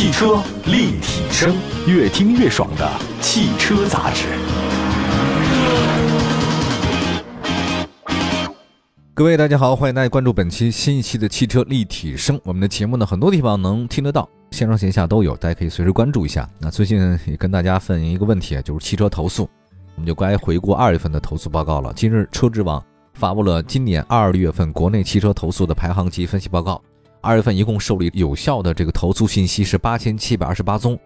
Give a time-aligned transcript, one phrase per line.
[0.00, 1.54] 汽车立体声，
[1.86, 4.28] 越听越爽的汽车杂志。
[9.12, 12.40] 各位大家好，欢迎大家关注本期新一期的汽车立体声。
[12.44, 16.48] 我们的节目呢，很多地方能听得到，线上线下都有，大家可以随时关注一下。
[16.58, 19.46] 那最近也跟大家反映一个问题啊，就是汽车投诉，
[19.96, 21.92] 我们就该回顾二月份的投诉报告了。
[21.94, 22.82] 今日车之网
[23.12, 26.80] 发布了今年二月份国内汽车投诉的排行及分析报告。
[27.22, 30.98] 二月份一共受理有效的这个投诉信息是八千七百二十八宗，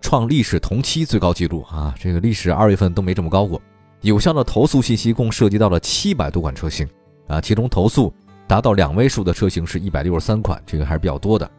[0.00, 1.92] 创历史同期最高纪录啊！
[1.98, 3.60] 这个历史二月份都没这么高过。
[4.02, 6.88] 有效的投诉信息共涉及到了七百多款车型
[7.26, 8.12] 啊，其中投诉
[8.46, 11.50] 达到两位数的车型是一百六十三款，这个还是比较多的。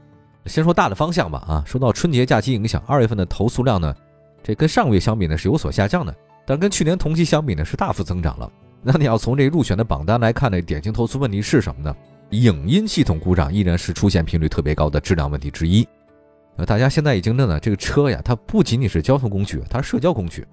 [0.45, 3.94] 先说大的方向吧啊，受到春节假期影响，二月份的投诉量呢，
[4.41, 8.49] 这跟上个月相比呢是有所下降的，但跟去年同期相比呢是大幅增长了。
[8.81, 11.94] 那你要从这入选的榜单来看呢，典型投诉问题是什么呢？
[12.31, 15.88] 影音系统故障依然是出现频率特别高的质量问题之一。
[16.58, 20.45] 呃，大家现在已经认了，这个车呀，它不仅仅是交通工具，它是社交工具，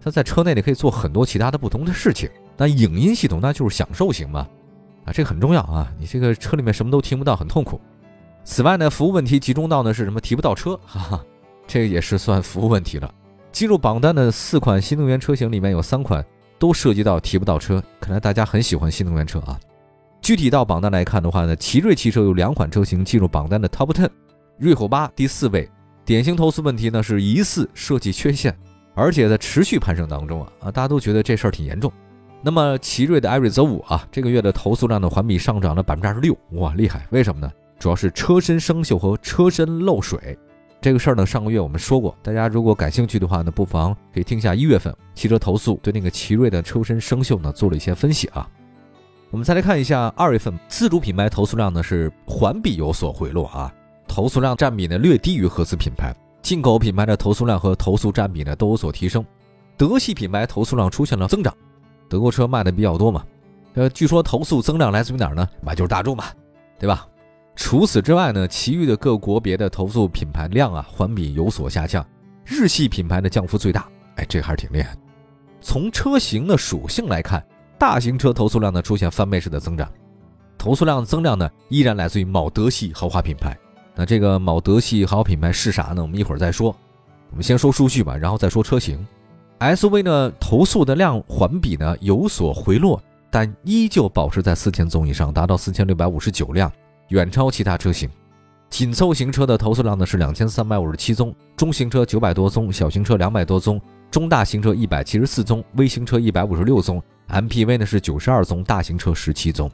[0.00, 2.28] 它在车内里可以做很多其他的不同的事情。
[2.56, 4.46] 那影音系统那就是享受型嘛，
[5.04, 5.90] 啊，这个很重要啊。
[5.98, 7.80] 你这个车里面什么都听不到，很痛苦。
[8.44, 10.20] 此外呢，服务问题集中到呢是什么？
[10.20, 11.24] 提不到车，哈哈，
[11.66, 13.12] 这个也是算服务问题了。
[13.52, 16.24] 进入榜单的四款新能源车型里面有三款
[16.58, 19.58] 都涉及到提不到车，看来大家很喜欢新能源车啊。
[20.22, 24.08] 具体到榜单来看的话呢，奇瑞汽车有两款车型进入榜单的 Top Ten，
[24.56, 25.68] 瑞虎八第四位，
[26.04, 28.56] 典型投诉问题呢是疑似设计缺陷，
[28.94, 31.92] 而且在持续攀升当中啊啊，大家都觉得这事儿挺严重。
[32.40, 37.04] 那么奇瑞的艾瑞泽五啊，这个月的投诉量呢环比上涨了百分之二十六，哇，厉害！
[37.10, 37.50] 为什么呢？
[37.80, 40.38] 主要是车身生锈和车身漏水
[40.80, 48.48] 这个事儿呢，上个月我们说过，大家如果感兴趣的话呢，不妨可以听一下一月份汽车投诉对那个奇瑞的车身生锈呢做了一些分析啊。
[49.32, 53.72] 我们再来看一下二月份自主品牌投诉量呢是环比有所回落啊，
[54.06, 59.24] 投诉量占比呢略低于合资品牌，进口品牌的投诉量和投诉占比呢都有所提升，
[59.74, 61.56] 德系品牌投诉量出现了增长，
[62.10, 63.24] 德国车卖的比较多嘛，
[63.72, 65.48] 呃，据说投诉增量来自于哪儿呢？
[65.62, 66.26] 那就是大众嘛，
[66.78, 67.08] 对吧？
[67.56, 72.06] 除此之外呢，其余的各国别的投诉品牌量啊环比有所下降，
[72.44, 74.94] 日系品牌的降幅最大，哎，这还是挺厉害。
[75.62, 77.42] 从车型的属性来看。
[77.82, 79.90] 大型车投诉量呢出现翻倍式的增长，
[80.56, 83.58] 投诉量增量呢依然来自于某德系豪华品牌。
[83.96, 86.00] 那这个某德系豪华品牌是啥呢？
[86.00, 86.72] 我们一会儿再说。
[87.30, 89.04] 我们先说数据吧，然后再说车型。
[89.58, 96.70] SUV 呢投诉的量环比呢有所回落，但依旧保持在四千宗以上，达到四千六百五十九辆，
[97.08, 98.08] 远超其他车型。
[98.70, 103.80] 紧凑型车的投诉量呢是两千三百五十七宗，中型车九百多宗，小型车两百多宗，
[104.12, 107.02] 中大型车一百七十四宗，微型车一百五十六宗。
[107.30, 109.70] MPV 呢是九十二宗，大型车十七宗。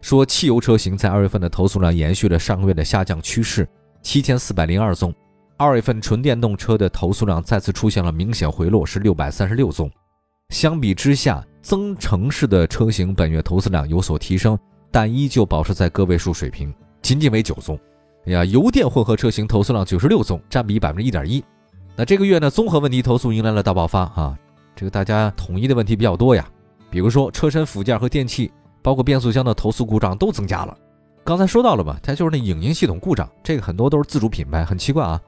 [0.00, 3.68] 说汽油车型在二月份的投诉量延续了上个月的下降趋势，
[4.02, 5.12] 七千四百零二宗。
[5.56, 9.90] 二月份纯电动车的投诉量再次出现了明显回落，是六百三十六宗。
[10.50, 14.56] 相比之下，增程式的车型本月投诉量有所提升，
[14.92, 16.72] 但依旧保持在个位数水平，
[17.02, 17.76] 仅仅为九宗。
[18.26, 21.42] 哎呀，油电混合车型投诉量九十六宗，占比百分之一点一。
[21.98, 24.38] 那这个月呢，综合问题投诉迎来了大爆发啊！
[24.74, 26.46] 这个大家统一的问题比较多呀。
[26.90, 28.52] 比如说车身附件和电器，
[28.82, 30.76] 包括变速箱的投诉故障都增加了。
[31.24, 35.18] 刚才说到了吧，它就是那影音系统故障，这个很多都是自主品牌，很奇怪啊。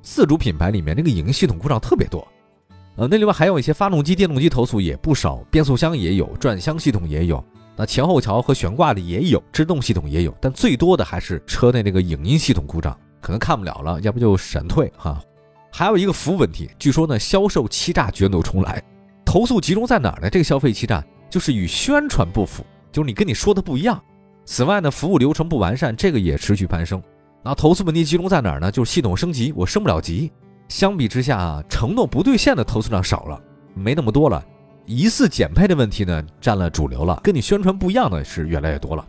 [0.00, 2.26] 自主品牌里面那个影音系统故障特别多，
[2.96, 7.44] 呃，那另外还有一些发动机、电动机投诉也不少，变速箱也有，转向系统也有，
[7.76, 15.20] 那前后桥和悬挂的也有，制动系统也有，但最多的还是车内那个影音系统故障，可能看不了了，要不就闪退哈。
[15.78, 18.82] 还有一个服务问题，据说呢销售欺诈卷土重来。
[19.24, 20.28] 投诉集中在哪儿呢？
[20.28, 24.02] 这个消费欺诈就是与宣传不符，就是你跟你说的不一样。
[24.44, 27.00] 此外呢，服务流程不完善，这个也持续攀升。
[27.44, 28.72] 那投诉问题集中在哪儿呢？
[28.72, 30.32] 就是系统升级我升不了级。
[30.66, 33.40] 相比之下啊，承诺不兑现的投诉量少了，
[33.72, 34.44] 没那么多了。
[34.84, 39.06] 疑似减配的问题呢，占了主流了，跟你宣传不一样的是越来越多了。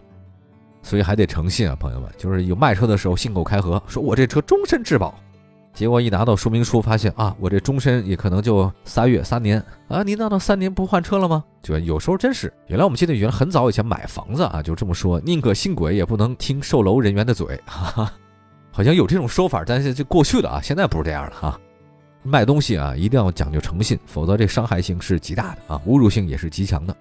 [0.83, 5.19] 所以还得诚信啊，朋友们，就是有卖车的时候信口开河，说我这车终身质保。
[5.79, 10.03] 结果一拿到说明书，发现啊，我这终身也可能就仨月、三年啊！
[10.03, 11.41] 您难道三年不换车了吗？
[11.63, 18.13] 就有时候真是，原来我们记得原很早以前买房子啊，就这么说，宁可信鬼也不能听售楼人员的嘴， 哈哈，
[18.71, 21.57] 好像有这种说法，但是这过去了啊，现在不是这样了哈。
[22.23, 26.93] 卖东西啊，一定要讲究诚信，否则这伤害性是极大的啊，侮辱性也是极强的。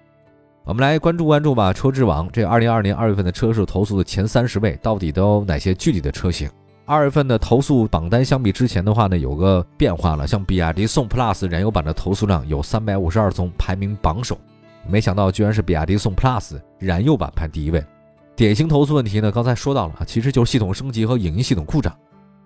[0.63, 6.49] 我们来关注关注吧，车之网这二零二二年二月份的车市投诉的前三十位，到底都有哪些具体的车型？
[6.89, 10.25] 二月份的投诉榜单相比之前的话呢，有个变化了。
[10.25, 14.35] 像比亚迪宋 PLUS 燃油版的投诉量有三百五十二宗，排名榜首。
[14.87, 17.85] 没想到居然是比亚迪宋 PLUS 燃油版排第一位。
[18.35, 21.95] 典型投诉问题呢，刚才说到了，其实就是系统升级和影音系统故障。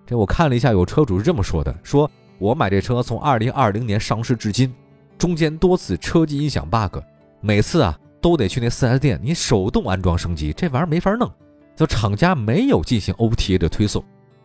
[0.04, 4.70] 这我看了一下，有车主是这么说的：说我买这车从二零二零年上市至今，
[5.16, 6.98] 中间多次车机音响 bug，
[7.40, 11.32] 每次啊都得去那 4S 店，你手动安装升级，这玩意儿没法弄。
[11.74, 14.04] 就厂家没有进行 OTA 的推送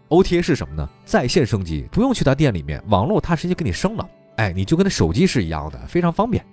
[0.09, 0.87] ，OTA 是什么呢？
[1.05, 6.45] 在线升级，不用去他店里面，网络他直接给你升了，哎，你就跟那手机是一样的，非常方便。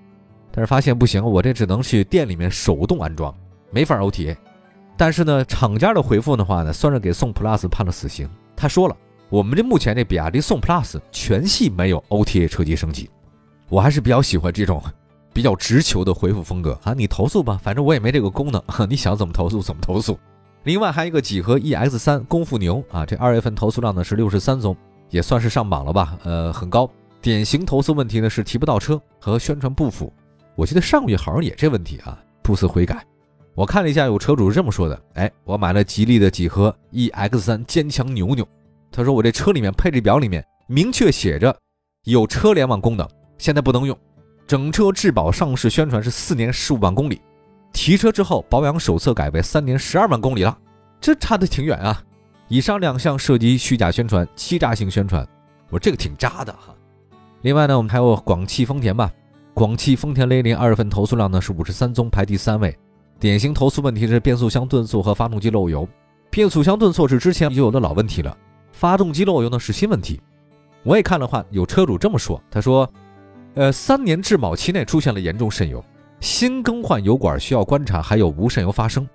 [0.53, 3.35] 但是发现不行，我这只能去店里面手动安装，
[3.71, 4.37] 没法 OTA。
[4.97, 8.27] 但是呢，厂家的回复的话呢，算是给宋 Plus 判了死刑。
[8.57, 8.97] 他说了，
[9.29, 13.11] 我们这目前这比亚迪宋 Plus 全系没有 OTA 车机升级。
[13.69, 14.83] 我还是比较喜欢这种
[15.35, 20.19] 比较直球的回复风格啊，你投诉吧，反正我也没这个功能， 你想怎么投诉怎么投诉。
[20.67, 24.77] 另外还有一个几何 EX 三功夫牛啊，这二月份投诉量呢是六十三宗，
[25.11, 26.19] 也算是上榜了吧？
[26.25, 26.91] 呃，很高。
[27.23, 30.13] 典型投诉问题呢是提不到车和宣传不符。
[30.57, 33.07] 我记得上个月好像也这问题啊，不思悔改。
[33.55, 38.45] 我看了一下，有车主是这么说的：哎，我买了吉利的几何 EX 三坚强牛牛，
[38.91, 41.57] 他说我这车里面配置表里面明确写着
[42.07, 43.09] 有车联网功能，
[43.39, 43.97] 现在不能用。
[44.49, 47.21] 整车质保上市宣传是四年十五万公里。
[47.77, 50.59] 提车之后，保养手册改为三年十二万公里了，
[50.99, 52.03] 这差的挺远啊！
[52.49, 55.29] 以上两项涉及虚假宣传、欺诈性宣传，
[55.69, 56.75] 我这个挺渣的哈。
[57.43, 59.13] 另外呢，我们还有广汽丰田吧，
[59.53, 62.75] 广汽丰田雷凌二月份投诉量呢是五十三宗，排第三位。
[63.21, 65.87] 典型投诉问题是变速箱顿挫和发动机漏油。
[66.31, 68.35] 变速箱顿挫是之前就有的老问题了，
[68.73, 70.19] 发动机漏油呢是新问题。
[70.83, 72.91] 我也看了话，有车主这么说，他说
[73.53, 75.85] ：“呃，三年质保期内出现了严重渗油。”
[76.27, 79.09] 新更换油管需要观察还有无渗油发生，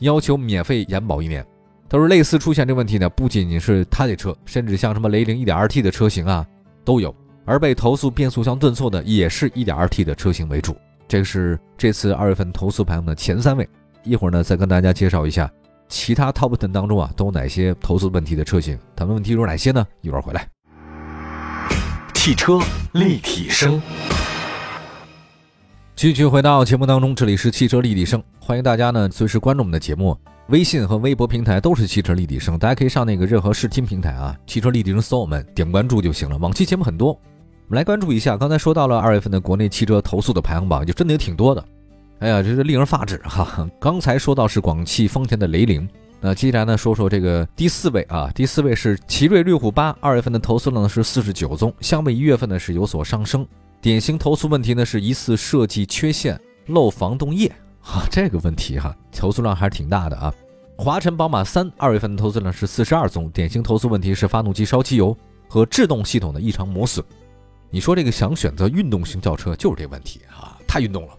[0.00, 1.44] 要求免费延保一年。
[1.88, 6.46] 他说类似出现这问题呢，不仅仅是他的车，甚至像什么雷凌 1.2T 的车型啊
[6.84, 7.16] 都有。
[7.46, 10.76] 而被投诉变速箱顿挫的也是一点二 T 的车型为主。
[11.08, 13.66] 这是这次二月份投诉排行的前三位。
[14.04, 15.50] 一会儿呢再跟大家介绍一下
[15.88, 19.82] 其他 Top Ten 当中啊都有哪些投诉问题的车型，他们问题有哪些呢？
[20.02, 20.46] 一会儿回来。
[22.12, 22.60] 汽车
[22.92, 23.80] 立体声。
[26.00, 30.16] 继续回到节目当中，这里是汽车立体声，欢迎大家呢随时关注我们的节目，
[30.48, 36.38] 微信和微博平台都是汽车立体声，大家可以上那个任何视听平台啊，汽车立体声搜我们，点关注就行了。
[36.38, 37.18] 往期节目很多，我
[37.68, 38.34] 们来关注一下。
[38.34, 41.62] 刚才说到了二月份的国内汽车投诉的排行榜，就真的也挺多的。
[42.20, 43.68] 哎呀，这是令人发指哈！
[43.78, 45.86] 刚才说到是广汽丰田的雷凌，
[46.18, 53.46] 那接下来呢说说这个第四位啊，第四位是奇瑞瑞虎八，二月份的投诉呢是四十九宗，相比一月份呢是有所上升。
[53.82, 57.50] 典型投诉问题呢是疑似设计缺陷漏防冻液
[57.82, 60.32] 啊，这个问题哈，投诉量还是挺大的啊。
[60.76, 65.16] 华晨宝马三二月份的投诉量是四十二宗，典型投诉问题是发动机烧机油
[65.48, 67.02] 和制动系统的异常磨损。
[67.70, 71.14] 你说这个想选择运动型轿车就是这问题啊，太运动了，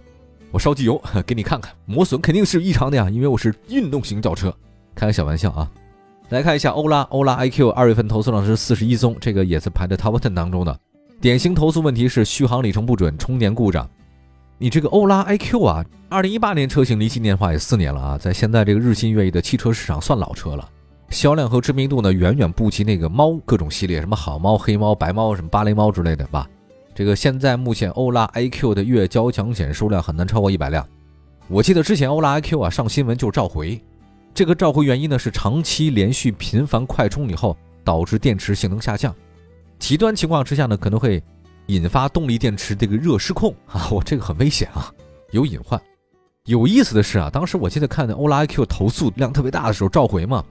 [0.51, 4.55] 我烧机油 给你看看，磨损肯定是异常的呀，因为我是运动型轿车，
[4.93, 5.67] 开个小玩笑啊。
[6.29, 10.79] 来看一下欧拉，欧拉 iQ 二月份投诉量是四十一宗，这个也是排在 Top Ten 当中的。
[11.21, 13.87] 典型投诉问题是续航里程不准、充电故障。
[14.57, 20.67] 你这个欧拉 iQ 啊，二零一八年车型离今年话也四年了啊，在现在这个日新月异的汽车市场算老车了，
[21.11, 26.49] 销量和知名度呢远远不及那个猫各种系列，什么好猫、黑猫、白猫、什么芭蕾猫之类的吧。
[26.95, 30.83] 这个现在目前欧拉 iQ 的月交强险数量很难超过一百辆。
[31.47, 33.79] 我记得之前欧拉 iQ 啊上新闻就是召回，
[34.33, 39.13] 这个召回原因呢是长期连续频繁快充以后导致电池性能下降。
[39.81, 41.21] 极端情况之下呢，可能会
[41.65, 44.93] 引发动力电池这个热失控 啊，我这个很危险啊，
[45.31, 45.81] 有隐患。
[46.45, 50.43] 有意思的是啊，当时我记得看欧拉 iQ 投诉量特别大的时候召回嘛，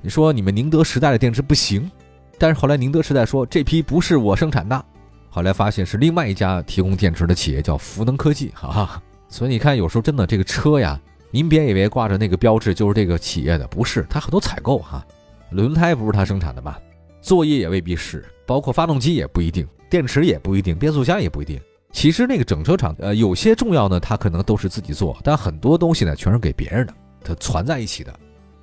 [0.00, 1.90] 你说你们宁德时代的电池不行，
[2.38, 4.84] 但是后来宁德时代说这批不是我生产的，
[5.28, 9.02] 后来发现是另外一家提供电池的企业叫福能科技， 哈哈。
[9.28, 10.98] 所以你看有时候真的这个车呀，
[11.30, 15.04] 您别以为挂着那个标志就是这个企业的，不是，它很多采购哈，
[15.50, 16.80] 轮胎不是它生产的吧？
[17.20, 18.24] 作业也未必是。
[18.46, 21.60] 包括发动机也不一定，电池也不一定，变速箱也不一定。
[21.92, 28.12] 其实那个整车厂，呃，有些重要呢，它可能都是自己做，但很多东西呢，全是给别人的，它攒在一起的。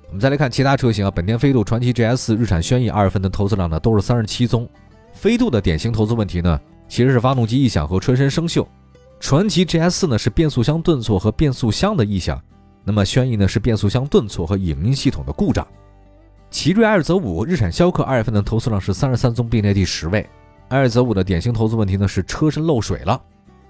[0.08, 4.68] 我们再来看其他车型啊，本田飞度、传祺 GS、日产轩逸，二分的投资量呢都是三十七宗。
[5.14, 8.66] 飞度的典型投资问题呢，其实是发动机异响和车身生锈；
[9.20, 12.38] 传祺 GS 呢是变速箱顿挫和变速箱的异响，
[12.84, 15.66] 那么轩逸呢是变速箱顿挫和影音系统的故障。
[16.50, 20.26] 奇瑞艾尔泽五、日产逍客二月份的投诉量是三十三宗，并列第十位。
[20.68, 23.20] 艾尔泽五的典型投诉问题呢是车身漏水了，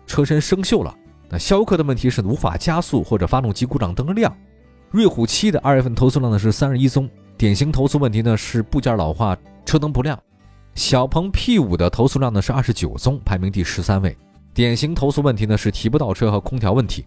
[0.07, 0.95] 车身生锈了。
[1.29, 4.35] 那逍客的问题是无法加速或者发动机故障灯亮。
[4.91, 10.19] 瑞虎七的二月份投诉量呢是三十一宗，典型投诉问题呢是部件老化、车灯不亮。
[10.75, 14.17] 小鹏 P 五的投诉量呢是二十九宗，排名第十三位。
[14.55, 17.05] 典型投诉问题呢是提不到车和空调问题。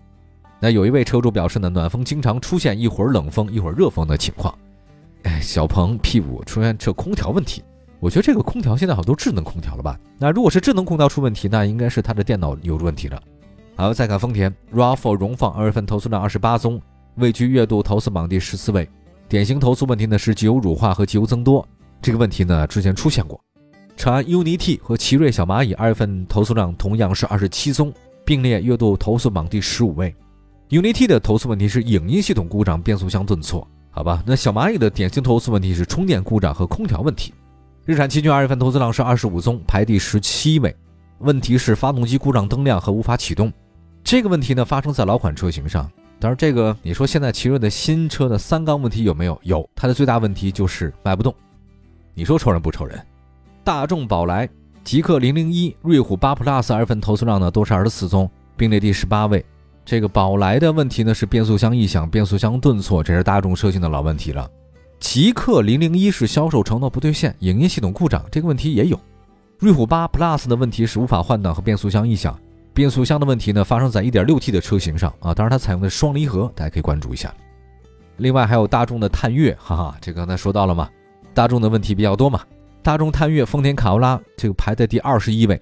[0.60, 4.54] 那有一位车主表示呢，暖风经常出现一会儿冷风一会儿热风的情况。
[5.24, 7.64] 哎，小鹏 P5 出现这空调问题，
[8.00, 10.00] 我觉得这个空调现在好多智能空调了吧？
[10.18, 13.22] 那如果是智能空调出问题，那应该是它的电脑有问题了。
[13.76, 16.82] 好，再看丰田 RAV4 荣放二月份投诉量二十八宗，
[17.16, 18.88] 位居月度投诉榜第十四位。
[19.30, 21.66] 典型投诉问题呢是机油乳化和机油增多，
[22.02, 23.40] 这个问题呢之前出现过。
[23.96, 27.94] 长安 UNI-T 和奇瑞小蚂蚁二月份投诉量同样是二十七宗，
[28.26, 30.14] 并列月度投诉榜第十五位。
[30.70, 34.24] UNI-T 的投诉问题是影音系统故障、变速箱顿挫，好吧？
[34.26, 37.34] 那小蚂蚁的典型投诉问题是充电故障和空调问题。
[37.86, 40.74] 日产奇骏二月份投诉量是二十五宗，排第十七位。
[41.20, 43.52] 问题是发动机故障灯亮和无法启动。
[44.04, 45.92] 这个问题呢发生在老款车型上。
[46.20, 49.40] 当然，这个你说现在奇瑞的新车的三缸问题有没有？
[49.44, 51.36] 有，它的最大问题就是卖不动。
[52.14, 53.00] 你说愁人不愁人？
[53.64, 54.48] 大众宝来、
[54.84, 59.44] 极氪零零一、瑞虎八 Plus 二月份投诉量呢都是二十四宗，并列第十八位。
[59.84, 64.50] 这个宝来的问题呢是变速箱异响、变速箱顿挫，这是大众车型的老问题了。
[65.00, 69.00] 极氪零零一是销售承诺不兑现，影音系统故障，这个问题也有。
[69.58, 72.40] 瑞虎八 Plus 的问题是无法换挡和变速箱异响，
[72.74, 77.34] 变速箱的问题呢发生在 1.6T 的车型上啊，当然它采用的双离合，大家可以关注一下。
[78.18, 80.88] 另外还有大众的探岳，哈哈，这刚才说到了嘛，
[81.34, 82.42] 大众的问题比较多嘛。
[82.84, 85.60] 大众探岳、丰田卡罗拉这个排在第二十一位。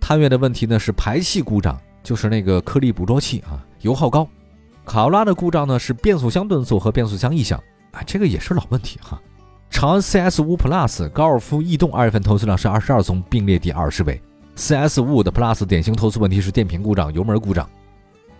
[0.00, 4.28] 探岳的问题呢是排气故障，就是那个颗粒捕捉器啊，油耗高。
[4.84, 7.62] 卡罗拉的故障呢是变速箱顿挫和变速箱异响。
[7.92, 9.20] 啊，这个也是老问题哈。
[9.70, 14.20] 长安 CS 五 Plus、高尔夫逸动二月份投诉量是二十二宗，并列第二十位。
[14.56, 17.68] CS 五的 Plus 典型投诉问题是电瓶故障、油门故障。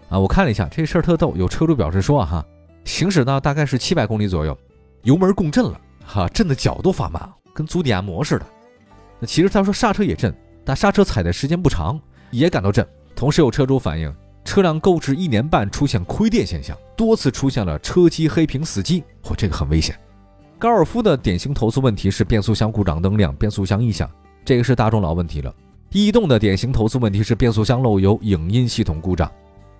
[0.09, 2.45] 啊，我看了一下这事儿特逗，有车主表示说哈，
[2.85, 4.57] 行驶到大概是七百公里左右，
[5.03, 8.47] 油门共振了，哈，震的脚都发麻，跟足底按摩似的。
[9.19, 12.01] 那其实他说刹车也震，但刹车踩的时间不长，
[12.31, 12.87] 也感到震。
[13.23, 14.13] 同时有车主反映。
[14.45, 19.97] 车辆购置一年半出现亏电现象，多次出现了车机黑屏死机，嚯，这个很危险。
[20.59, 24.11] 高尔夫的典型投诉问题是变速箱故障灯亮、变速箱异响，
[24.45, 25.55] 这个是大众老问题了。
[25.93, 29.31] 逸动的典型投诉问题是变速箱漏油、影音系统故障。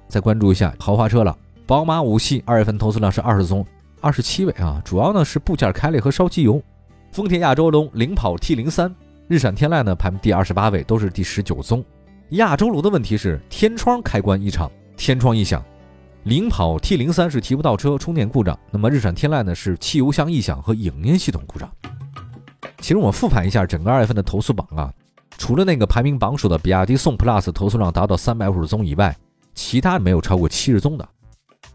[0.07, 3.67] 再关注一下豪华车了，宝马五系二月份投诉量是二十宗，
[4.01, 6.63] 二十七位啊，主要呢是部件开裂和烧机油。
[7.11, 8.95] 丰田亚洲龙领跑 T 零三，
[9.27, 11.85] 日产天籁呢排名第二十八位，都是第十九宗。
[12.31, 15.63] 亚洲龙的问题是天窗开关异常，天窗异响。
[16.25, 18.59] 领跑 T 零三是提不到车，充电故障。
[18.71, 21.71] 那么日产天籁呢是汽油箱异响和影音系统故障。
[22.79, 24.93] 其实我们复盘一下整个二月份的投诉榜啊，
[25.37, 29.15] 除了那个排名榜首的比亚迪宋 PLUS 投诉量达到三百五十宗以外，
[29.55, 31.07] 其他没有超过七十宗的。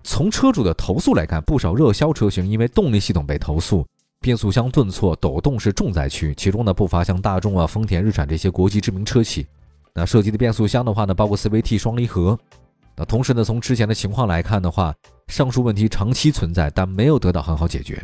[0.03, 3.85] 从车主的投诉来看，不少热销车型因为动力系统被投诉，
[4.21, 9.45] 变速箱顿挫、抖动是重灾区，其中呢不乏像大众啊、丰田、日产这些国际知名车企。
[9.97, 12.37] 那涉及的变速箱的话呢，包括 CVT 双离合。
[12.95, 14.93] 那同时呢，从之前的情况来看的话，
[15.27, 17.99] 上述问题长期存在，但没有得到很好解决。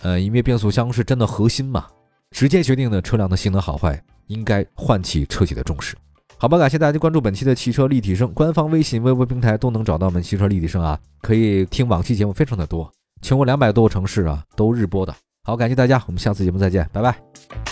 [0.00, 1.86] 呃，因为变速箱是真的核心嘛，
[2.30, 5.94] 直接决定了车辆的性能好坏，应该唤起车企的重视。
[6.38, 12.90] 好吧，感谢大家关注本期的汽车立体声，官方微信、微博平台都能找到我们汽车立体声啊，可以听往期节目非常的多，
[13.20, 15.14] 全国两百多个城市啊都日播的。
[15.44, 17.71] 好，感谢大家，我们下次节目再见，拜拜。